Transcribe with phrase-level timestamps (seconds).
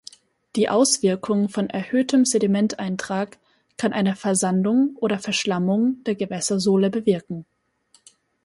[0.55, 3.37] Die Auswirkung von erhöhtem Sedimenteintrag
[3.77, 7.45] kann eine Versandung oder Verschlammung der Gewässersohle bewirken.